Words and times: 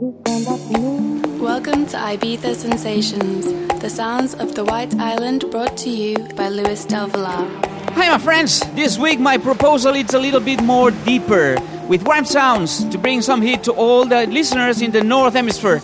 Welcome 0.00 1.84
to 1.88 1.98
Ibiza 1.98 2.54
Sensations, 2.54 3.44
the 3.82 3.90
sounds 3.90 4.32
of 4.32 4.54
the 4.54 4.64
White 4.64 4.98
Island 4.98 5.44
brought 5.50 5.76
to 5.76 5.90
you 5.90 6.16
by 6.36 6.48
Luis 6.48 6.86
Del 6.86 7.06
Villar. 7.08 7.46
Hi, 7.92 8.08
my 8.08 8.16
friends. 8.16 8.60
This 8.74 8.96
week 8.96 9.20
my 9.20 9.36
proposal 9.36 9.92
is 9.94 10.14
a 10.14 10.18
little 10.18 10.40
bit 10.40 10.62
more 10.62 10.90
deeper, 10.90 11.58
with 11.86 12.02
warm 12.06 12.24
sounds 12.24 12.82
to 12.88 12.96
bring 12.96 13.20
some 13.20 13.42
heat 13.42 13.62
to 13.64 13.72
all 13.72 14.06
the 14.06 14.26
listeners 14.28 14.80
in 14.80 14.90
the 14.90 15.04
North 15.04 15.34
Hemisphere. 15.34 15.82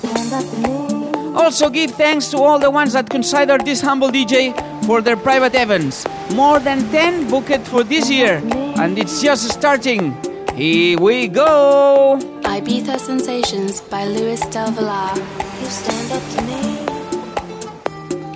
Also, 1.36 1.68
give 1.68 1.90
thanks 1.90 2.28
to 2.28 2.38
all 2.38 2.58
the 2.58 2.70
ones 2.70 2.94
that 2.94 3.10
consider 3.10 3.58
this 3.58 3.82
humble 3.82 4.08
DJ 4.08 4.54
for 4.86 5.02
their 5.02 5.18
private 5.18 5.54
events. 5.54 6.06
More 6.34 6.58
than 6.58 6.90
10 6.90 7.28
booked 7.28 7.68
for 7.68 7.84
this 7.84 8.10
year, 8.10 8.40
and 8.80 8.98
it's 8.98 9.20
just 9.20 9.52
starting. 9.52 10.16
Here 10.56 10.98
we 10.98 11.28
go! 11.28 12.18
Ibiza 12.44 12.98
Sensations 12.98 13.82
by 13.82 14.06
Luis 14.06 14.40
Del 14.48 14.70
Villar. 14.72 15.12
You 15.60 15.68
stand 15.68 16.12
up 16.16 16.22
to 16.32 16.40
me. 16.48 16.62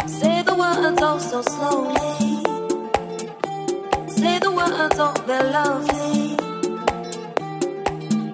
Say 0.06 0.42
the 0.42 0.54
words 0.54 1.00
oh 1.00 1.18
so 1.18 1.40
slowly. 1.40 2.44
Say 4.08 4.38
the 4.38 4.50
words 4.52 4.98
oh 4.98 5.14
they're 5.26 5.50
lovely. 5.50 6.36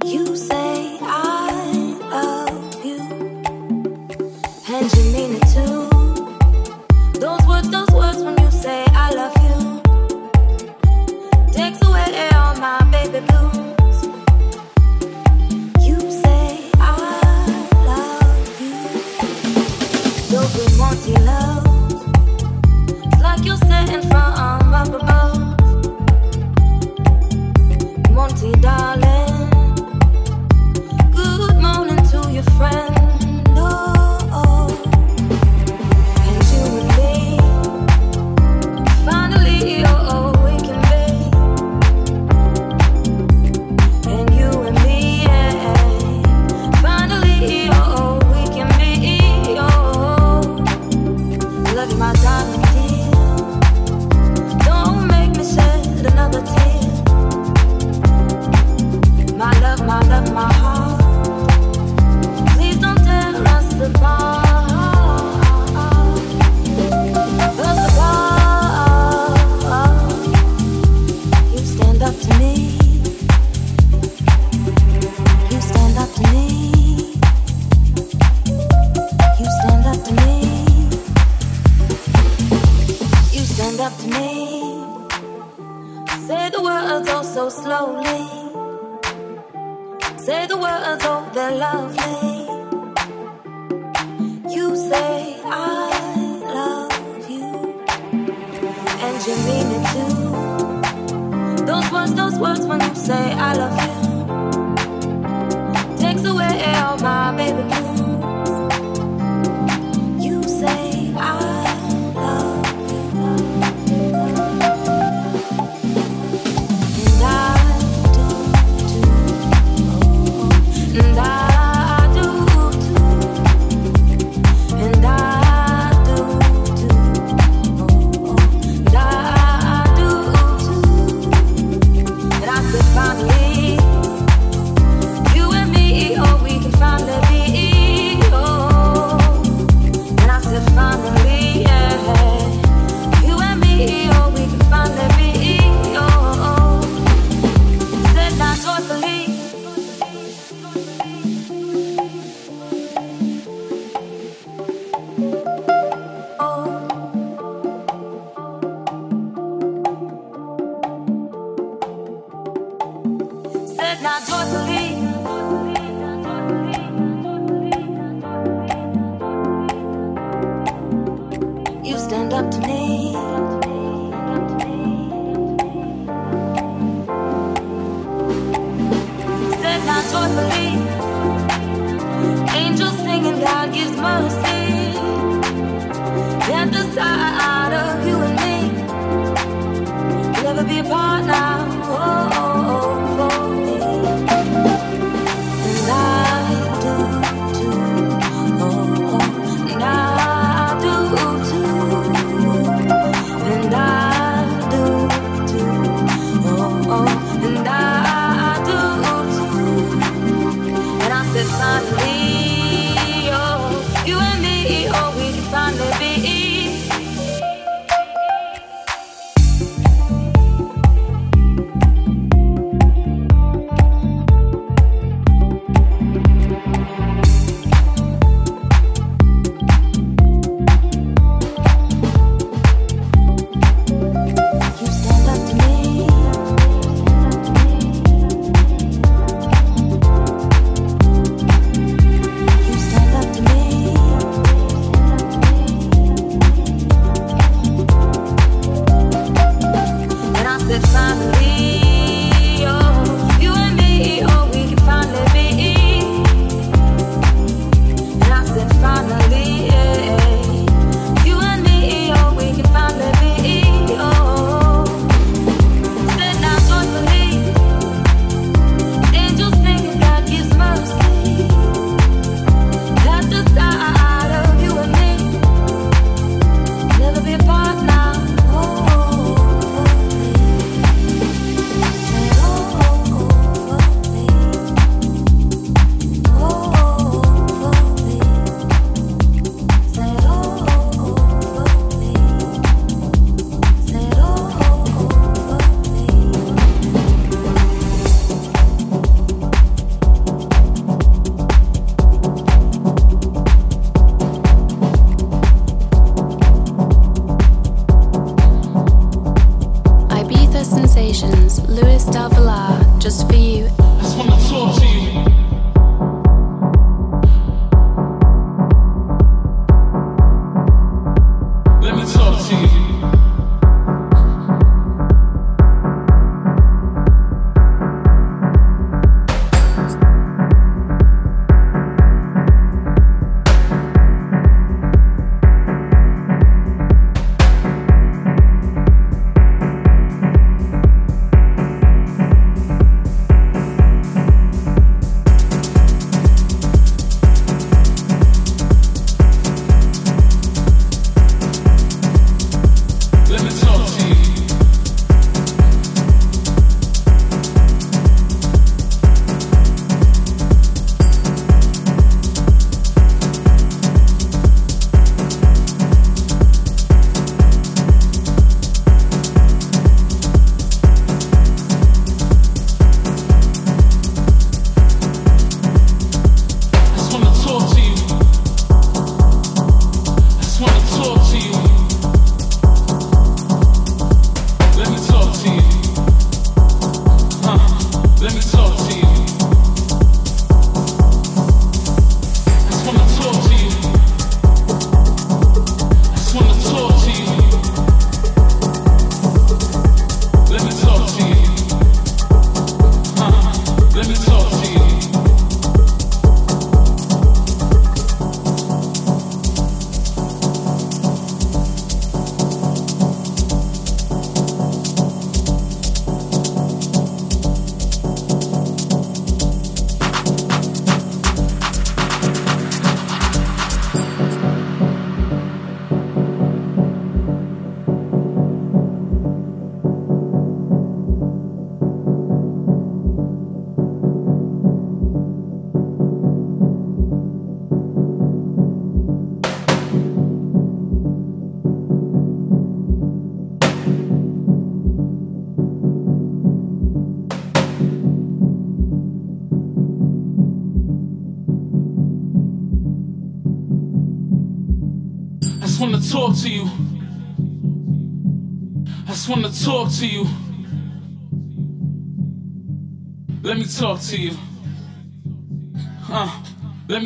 You 0.05 0.35
say 0.35 0.99
I 1.01 1.97
love 2.11 2.85
you, 2.85 2.99
and 4.75 4.85
you 4.97 5.05
mean 5.15 5.39
it 5.39 5.47
too. 5.55 5.87
Those 7.21 7.47
words, 7.47 7.71
those 7.71 7.91
words 7.91 8.19
when 8.25 8.37
you 8.43 8.51
say 8.51 8.85
I 8.91 9.13
love 9.15 9.37
you, 9.47 9.81
takes 11.53 11.81
away 11.87 12.29
all 12.35 12.55
my 12.57 12.83
baby 12.91 13.21
blues. 13.27 13.66
From 24.03 24.75
up 24.75 24.89
above. 24.89 25.39
Monty, 28.13 28.53
darling. 28.61 29.06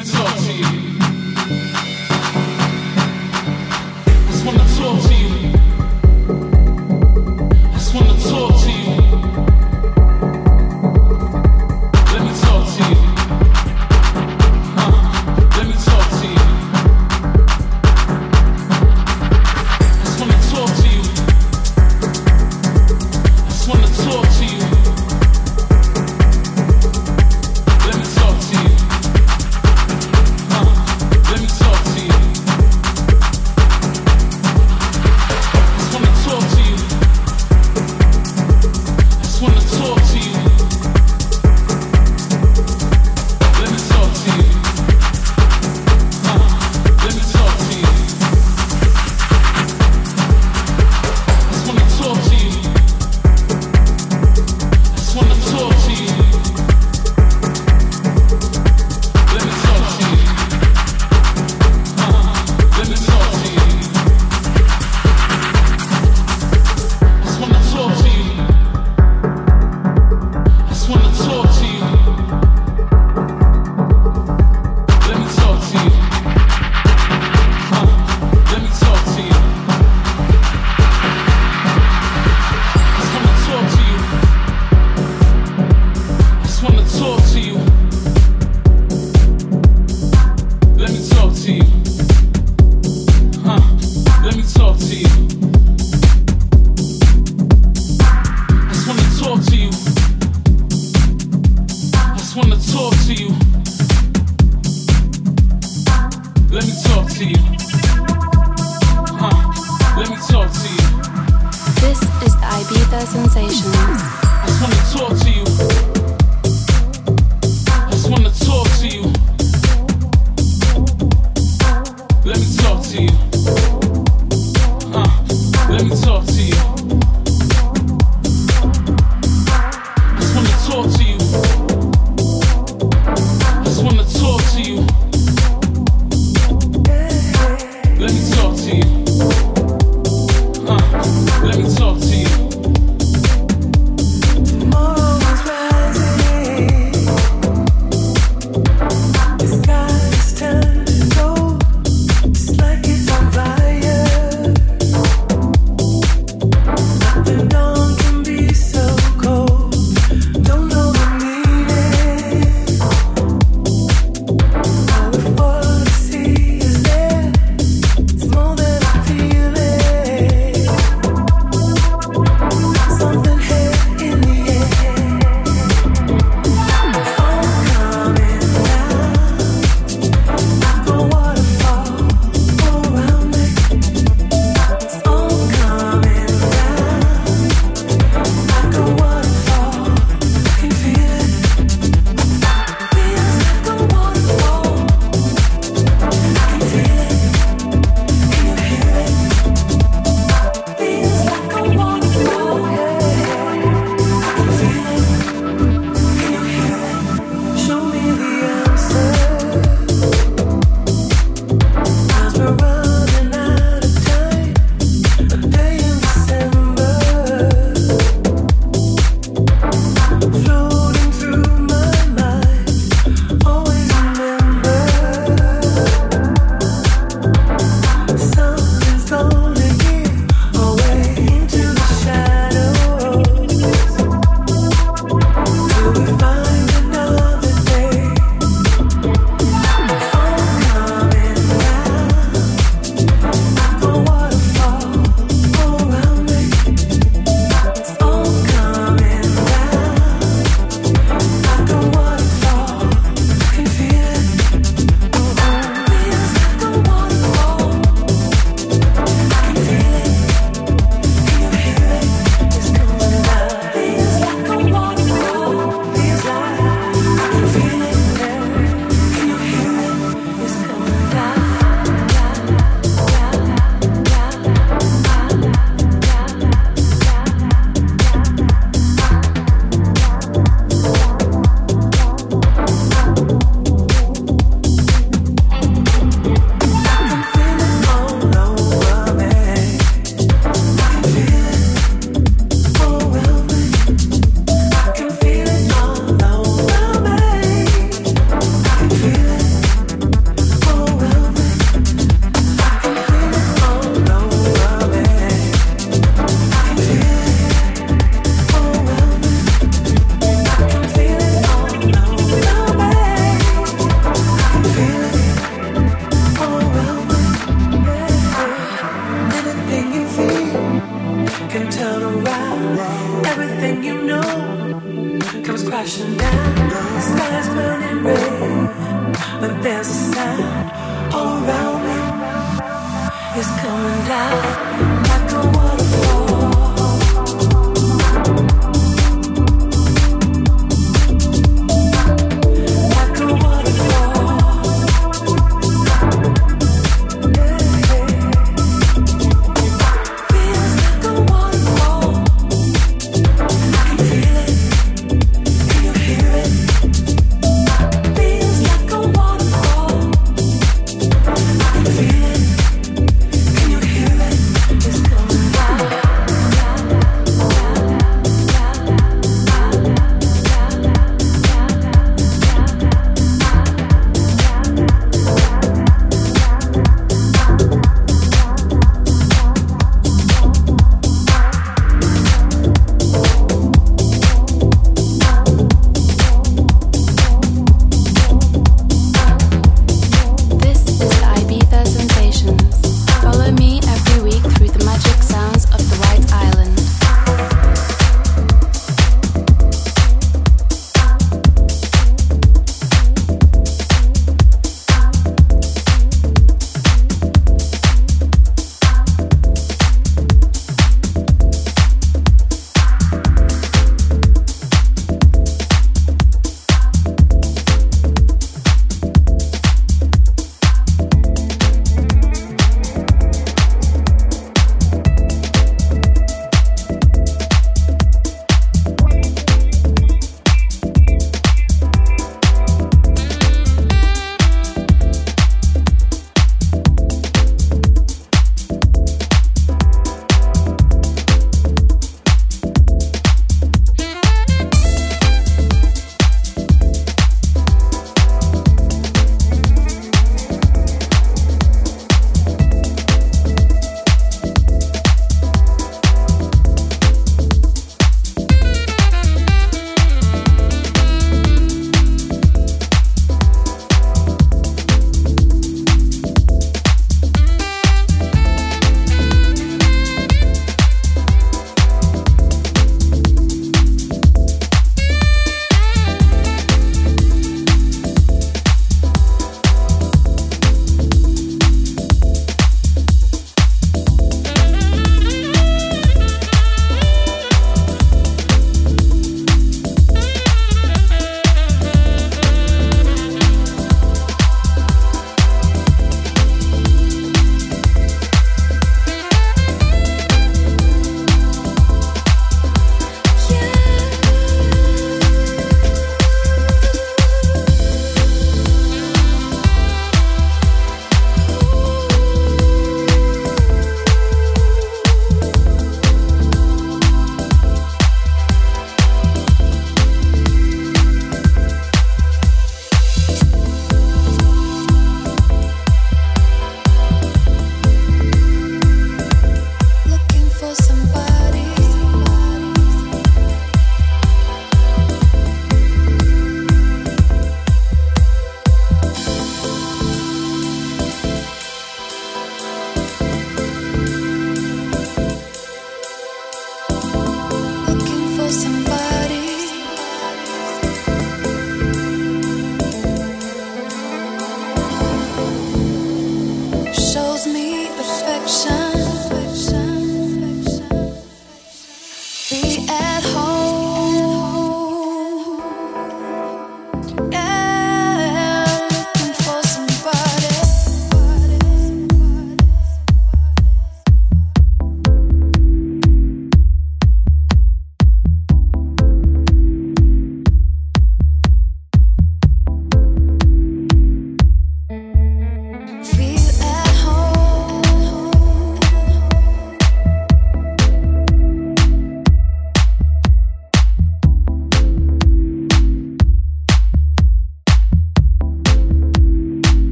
Let 0.00 0.06
me 0.06 0.12
talk 0.14 0.36
to 0.38 0.52
you. 0.56 0.79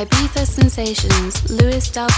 Ibiza 0.00 0.46
Sensations, 0.46 1.50
Luis 1.50 1.90
Del 1.92 2.08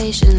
Ibiza 0.00 0.29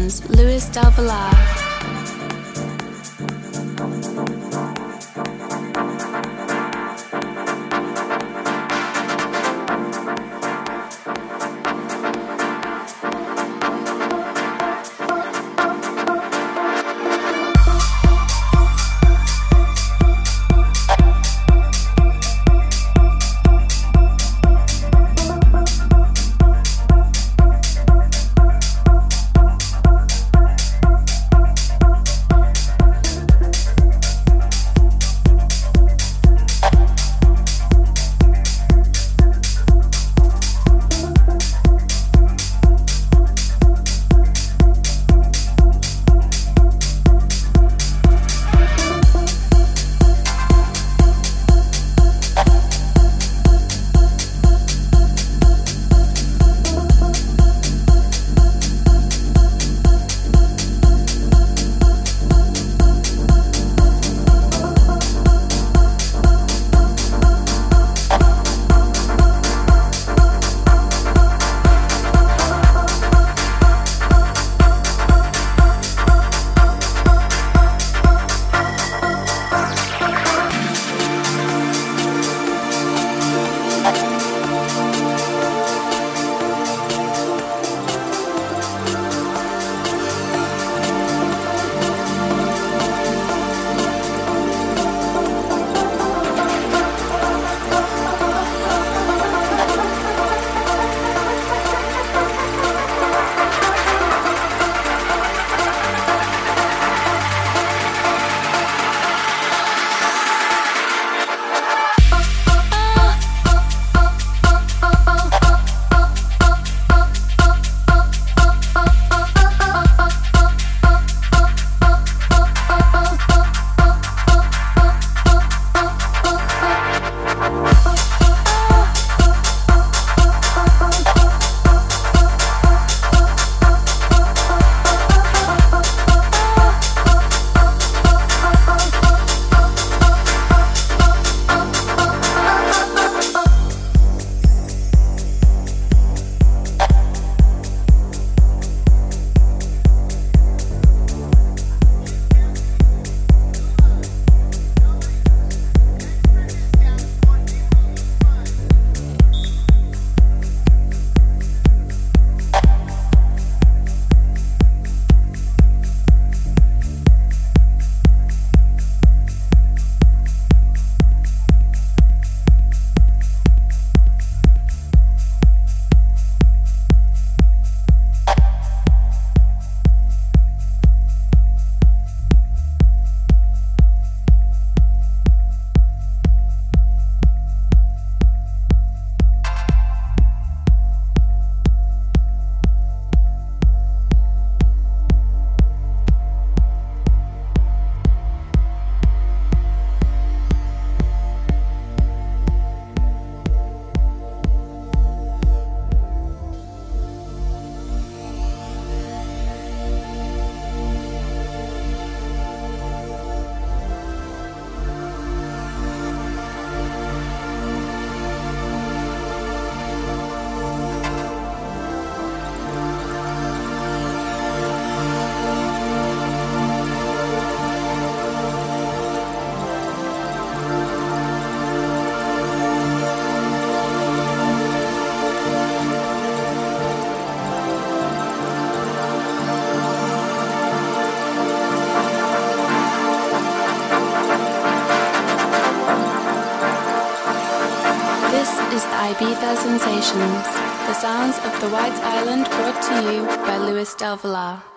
the 251.62 251.68
White 251.68 251.94
Island 252.02 252.44
brought 252.46 252.82
to 252.82 253.12
you 253.12 253.24
by 253.46 253.56
Luis 253.56 253.94
Del. 253.94 254.71